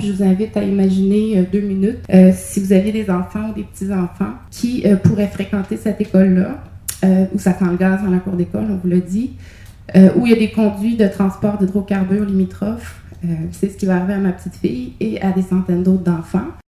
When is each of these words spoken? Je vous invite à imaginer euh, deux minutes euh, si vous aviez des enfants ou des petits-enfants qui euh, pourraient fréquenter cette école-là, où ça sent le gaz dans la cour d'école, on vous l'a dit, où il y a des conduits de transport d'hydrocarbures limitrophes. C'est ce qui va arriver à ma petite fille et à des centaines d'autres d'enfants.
Je 0.00 0.12
vous 0.12 0.22
invite 0.22 0.56
à 0.56 0.62
imaginer 0.62 1.38
euh, 1.38 1.44
deux 1.50 1.60
minutes 1.60 1.98
euh, 2.12 2.32
si 2.34 2.60
vous 2.60 2.72
aviez 2.72 2.92
des 2.92 3.10
enfants 3.10 3.50
ou 3.50 3.54
des 3.54 3.64
petits-enfants 3.64 4.32
qui 4.50 4.82
euh, 4.86 4.96
pourraient 4.96 5.28
fréquenter 5.28 5.76
cette 5.76 6.00
école-là, 6.00 6.64
où 7.32 7.38
ça 7.38 7.54
sent 7.58 7.64
le 7.64 7.76
gaz 7.78 8.02
dans 8.02 8.10
la 8.10 8.18
cour 8.18 8.34
d'école, 8.34 8.66
on 8.68 8.76
vous 8.76 8.88
l'a 8.88 8.98
dit, 8.98 9.30
où 10.16 10.26
il 10.26 10.32
y 10.32 10.34
a 10.34 10.38
des 10.38 10.50
conduits 10.50 10.96
de 10.96 11.08
transport 11.08 11.56
d'hydrocarbures 11.56 12.26
limitrophes. 12.26 13.00
C'est 13.52 13.70
ce 13.70 13.78
qui 13.78 13.86
va 13.86 13.96
arriver 13.96 14.12
à 14.12 14.18
ma 14.18 14.32
petite 14.32 14.56
fille 14.56 14.92
et 15.00 15.18
à 15.22 15.32
des 15.32 15.40
centaines 15.40 15.82
d'autres 15.82 16.02
d'enfants. 16.02 16.50